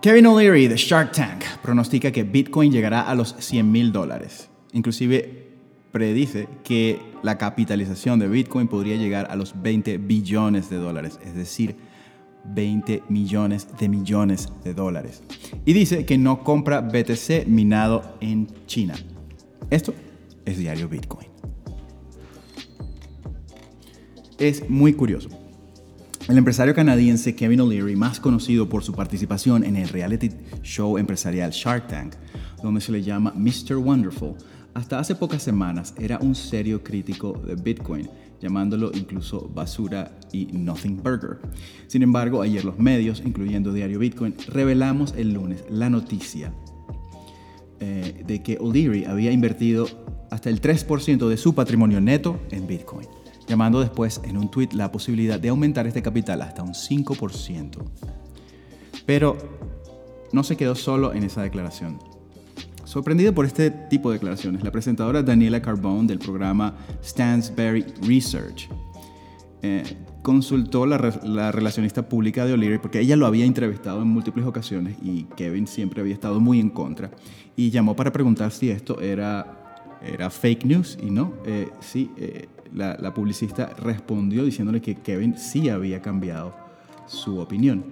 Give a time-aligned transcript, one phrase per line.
[0.00, 4.48] Kevin O'Leary de Shark Tank pronostica que Bitcoin llegará a los 100 mil dólares.
[4.72, 5.48] Inclusive
[5.90, 11.34] predice que la capitalización de Bitcoin podría llegar a los 20 billones de dólares, es
[11.34, 11.74] decir,
[12.44, 15.20] 20 millones de millones de dólares.
[15.64, 18.94] Y dice que no compra BTC minado en China.
[19.68, 19.94] Esto
[20.44, 21.26] es diario Bitcoin.
[24.38, 25.47] Es muy curioso.
[26.28, 30.28] El empresario canadiense Kevin O'Leary, más conocido por su participación en el reality
[30.62, 32.16] show empresarial Shark Tank,
[32.62, 33.76] donde se le llama Mr.
[33.76, 34.34] Wonderful,
[34.74, 38.10] hasta hace pocas semanas era un serio crítico de Bitcoin,
[38.42, 41.38] llamándolo incluso basura y nothing burger.
[41.86, 46.52] Sin embargo, ayer los medios, incluyendo Diario Bitcoin, revelamos el lunes la noticia
[47.80, 49.88] eh, de que O'Leary había invertido
[50.30, 53.08] hasta el 3% de su patrimonio neto en Bitcoin
[53.48, 57.78] llamando después en un tweet la posibilidad de aumentar este capital hasta un 5%.
[59.06, 59.36] Pero
[60.32, 61.98] no se quedó solo en esa declaración.
[62.84, 68.68] Sorprendida por este tipo de declaraciones, la presentadora Daniela Carbone del programa Stansberry Research
[69.60, 69.82] eh,
[70.22, 74.96] consultó la, la relacionista pública de O'Leary porque ella lo había entrevistado en múltiples ocasiones
[75.02, 77.10] y Kevin siempre había estado muy en contra
[77.56, 82.48] y llamó para preguntar si esto era, era fake news y no, eh, sí, eh,
[82.74, 86.54] la, publicista respondió diciéndole que Kevin sí había cambiado
[87.06, 87.84] su opinión.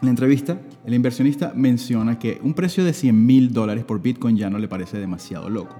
[0.00, 4.36] En la entrevista, el inversionista menciona que un precio de 100 mil dólares por Bitcoin
[4.36, 5.76] ya no le parece demasiado loco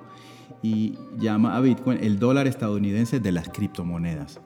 [0.62, 4.40] y llama a Bitcoin el dólar estadounidense de las criptomonedas.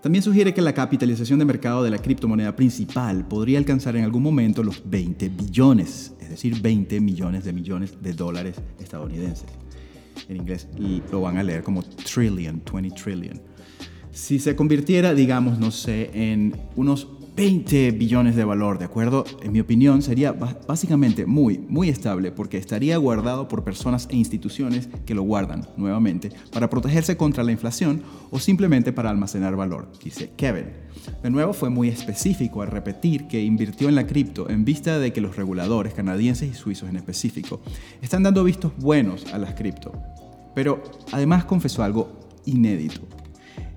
[0.00, 4.22] También sugiere que la capitalización de mercado de la criptomoneda principal podría alcanzar en algún
[4.22, 9.48] momento los 20 billones, es decir, 20 millones de millones de dólares estadounidenses
[10.30, 10.68] en inglés
[11.10, 13.40] lo van a leer como trillion, 20 trillion.
[14.12, 17.06] Si se convirtiera, digamos, no sé, en unos
[17.36, 19.24] 20 billones de valor, ¿de acuerdo?
[19.42, 24.88] En mi opinión, sería básicamente muy, muy estable porque estaría guardado por personas e instituciones
[25.06, 30.32] que lo guardan, nuevamente, para protegerse contra la inflación o simplemente para almacenar valor, dice
[30.36, 30.66] Kevin.
[31.22, 35.12] De nuevo, fue muy específico al repetir que invirtió en la cripto en vista de
[35.12, 37.60] que los reguladores canadienses y suizos en específico
[38.02, 39.92] están dando vistos buenos a las cripto.
[40.54, 42.12] Pero además confesó algo
[42.44, 43.02] inédito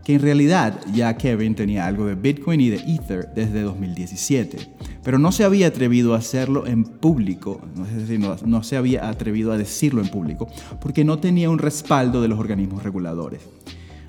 [0.03, 4.57] que en realidad ya Kevin tenía algo de Bitcoin y de Ether desde 2017,
[5.01, 9.53] pero no se había atrevido a hacerlo en público, es decir, no, se había atrevido
[9.53, 10.47] a decirlo en público,
[10.81, 13.41] porque no tenía un respaldo de los organismos reguladores.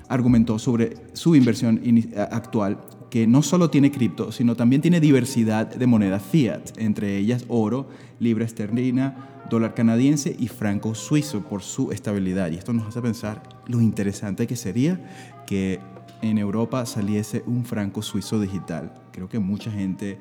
[0.07, 1.81] Argumentó sobre su inversión
[2.29, 2.77] actual
[3.15, 7.87] que no solo tiene cripto, sino también tiene diversidad de monedas fiat, entre ellas oro,
[8.19, 12.51] libra esterlina, dólar canadiense y franco suizo por su estabilidad.
[12.51, 14.99] Y esto nos hace pensar lo interesante que sería
[15.47, 15.79] que
[16.21, 18.93] en Europa saliese un franco suizo digital.
[19.13, 20.19] Creo que mucha gente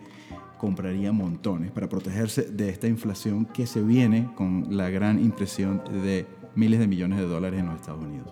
[0.56, 6.28] compraría montones para protegerse de esta inflación que se viene con la gran impresión de
[6.54, 8.28] miles de millones de dólares en los Estados Unidos.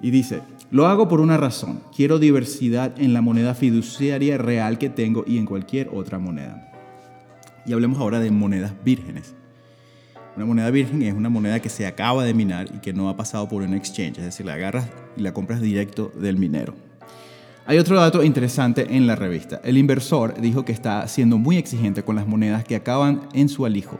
[0.00, 4.88] Y dice, lo hago por una razón, quiero diversidad en la moneda fiduciaria real que
[4.88, 6.72] tengo y en cualquier otra moneda.
[7.66, 9.34] Y hablemos ahora de monedas vírgenes.
[10.36, 13.16] Una moneda virgen es una moneda que se acaba de minar y que no ha
[13.16, 16.74] pasado por un exchange, es decir, la agarras y la compras directo del minero.
[17.66, 19.60] Hay otro dato interesante en la revista.
[19.62, 23.66] El inversor dijo que está siendo muy exigente con las monedas que acaban en su
[23.66, 23.98] alijo.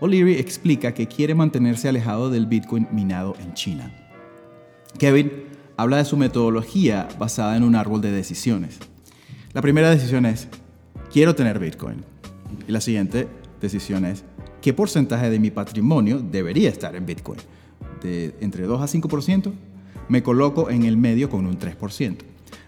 [0.00, 4.01] O'Leary explica que quiere mantenerse alejado del Bitcoin minado en China.
[4.98, 5.30] Kevin
[5.76, 8.78] habla de su metodología basada en un árbol de decisiones.
[9.52, 10.48] La primera decisión es,
[11.12, 12.04] quiero tener Bitcoin.
[12.68, 13.28] Y la siguiente
[13.60, 14.24] decisión es,
[14.60, 17.40] qué porcentaje de mi patrimonio debería estar en Bitcoin.
[18.02, 19.52] De entre 2 a 5%,
[20.08, 22.16] me coloco en el medio con un 3%.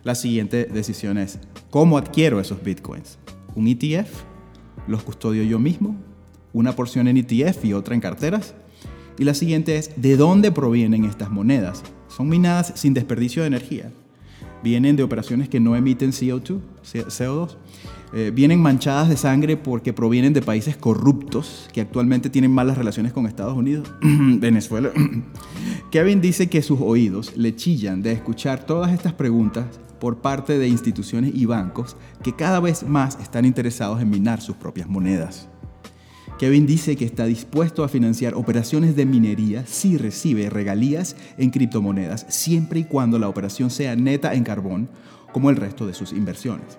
[0.03, 1.39] La siguiente decisión es,
[1.71, 3.19] ¿cómo adquiero esos Bitcoins?
[3.55, 4.11] ¿Un ETF?
[4.87, 5.97] ¿Los custodio yo mismo?
[6.53, 8.55] ¿Una porción en ETF y otra en carteras?
[9.19, 11.83] Y la siguiente es, ¿de dónde provienen estas monedas?
[12.17, 13.93] ¿Son minadas sin desperdicio de energía?
[14.63, 16.61] ¿Vienen de operaciones que no emiten CO2?
[16.85, 17.57] CO2?
[18.15, 23.13] Eh, vienen manchadas de sangre porque provienen de países corruptos que actualmente tienen malas relaciones
[23.13, 24.91] con Estados Unidos, Venezuela.
[25.91, 29.67] Kevin dice que sus oídos le chillan de escuchar todas estas preguntas
[29.99, 34.55] por parte de instituciones y bancos que cada vez más están interesados en minar sus
[34.55, 35.49] propias monedas.
[36.39, 42.27] Kevin dice que está dispuesto a financiar operaciones de minería si recibe regalías en criptomonedas,
[42.29, 44.89] siempre y cuando la operación sea neta en carbón,
[45.33, 46.77] como el resto de sus inversiones.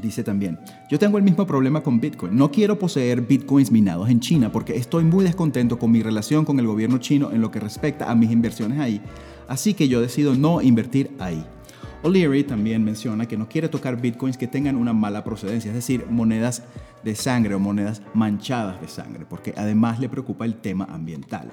[0.00, 0.58] Dice también,
[0.90, 2.36] yo tengo el mismo problema con Bitcoin.
[2.36, 6.58] No quiero poseer Bitcoins minados en China porque estoy muy descontento con mi relación con
[6.58, 9.00] el gobierno chino en lo que respecta a mis inversiones ahí.
[9.48, 11.44] Así que yo decido no invertir ahí.
[12.04, 16.04] O'Leary también menciona que no quiere tocar bitcoins que tengan una mala procedencia, es decir,
[16.10, 16.62] monedas
[17.02, 21.50] de sangre o monedas manchadas de sangre, porque además le preocupa el tema ambiental.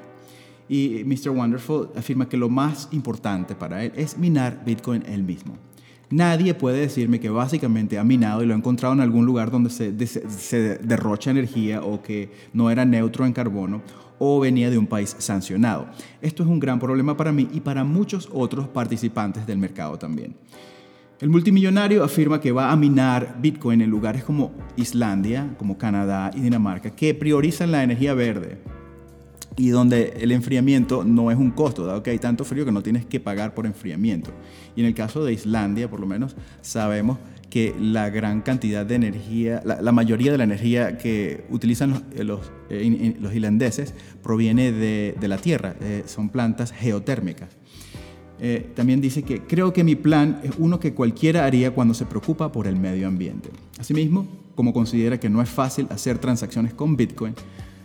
[0.68, 1.30] Y Mr.
[1.30, 5.56] Wonderful afirma que lo más importante para él es minar bitcoin él mismo.
[6.12, 9.70] Nadie puede decirme que básicamente ha minado y lo ha encontrado en algún lugar donde
[9.70, 13.82] se, se derrocha energía o que no era neutro en carbono
[14.20, 15.88] o venía de un país sancionado.
[16.22, 20.36] Esto es un gran problema para mí y para muchos otros participantes del mercado también.
[21.22, 26.42] El multimillonario afirma que va a minar Bitcoin en lugares como Islandia, como Canadá y
[26.42, 28.58] Dinamarca, que priorizan la energía verde
[29.58, 32.82] y donde el enfriamiento no es un costo, dado que hay tanto frío que no
[32.82, 34.32] tienes que pagar por enfriamiento.
[34.76, 37.18] Y en el caso de Islandia, por lo menos, sabemos
[37.50, 42.24] que la gran cantidad de energía, la, mayoría de la energía que utilizan los, eh,
[42.24, 43.94] los, eh, los islandeses
[44.24, 47.50] proviene de, de la tierra, eh, son plantas geotérmicas.
[48.74, 52.52] también dice que creo que mi plan es uno que cualquiera haría cuando se preocupa
[52.52, 53.50] por el medio ambiente.
[53.78, 54.26] Asimismo,
[54.56, 57.36] como considera que no es fácil hacer transacciones con Bitcoin,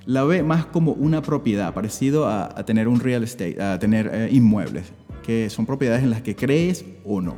[0.07, 4.87] la ve más como una propiedad, parecido a, tener un real estate, a tener inmuebles,
[5.25, 7.35] que son propiedades en las que crees o no.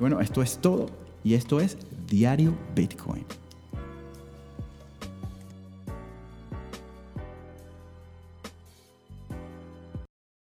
[0.00, 0.86] Bueno, esto es todo
[1.22, 1.76] y esto es
[2.08, 3.24] Diario Bitcoin.